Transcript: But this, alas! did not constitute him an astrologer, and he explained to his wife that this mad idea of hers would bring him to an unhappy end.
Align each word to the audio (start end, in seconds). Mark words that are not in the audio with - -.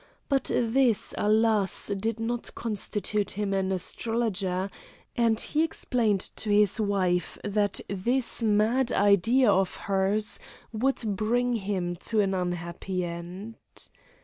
But 0.29 0.45
this, 0.51 1.13
alas! 1.15 1.91
did 1.95 2.19
not 2.19 2.55
constitute 2.55 3.29
him 3.29 3.53
an 3.53 3.71
astrologer, 3.71 4.71
and 5.15 5.39
he 5.39 5.63
explained 5.63 6.21
to 6.37 6.49
his 6.49 6.81
wife 6.81 7.37
that 7.43 7.81
this 7.87 8.41
mad 8.41 8.91
idea 8.91 9.51
of 9.51 9.75
hers 9.75 10.39
would 10.73 11.15
bring 11.15 11.53
him 11.53 11.95
to 11.97 12.19
an 12.19 12.33
unhappy 12.33 13.05
end. 13.05 13.57